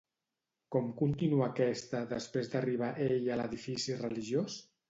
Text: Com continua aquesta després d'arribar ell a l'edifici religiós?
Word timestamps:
Com 0.75 0.87
continua 1.01 1.49
aquesta 1.53 2.01
després 2.15 2.51
d'arribar 2.55 2.91
ell 3.07 3.33
a 3.37 3.41
l'edifici 3.43 4.03
religiós? 4.05 4.61